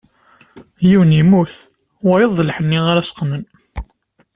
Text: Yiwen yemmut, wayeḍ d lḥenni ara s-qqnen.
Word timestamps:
Yiwen 0.87 1.15
yemmut, 1.17 1.53
wayeḍ 2.05 2.31
d 2.37 2.39
lḥenni 2.47 2.79
ara 2.91 3.01
s-qqnen. 3.07 3.43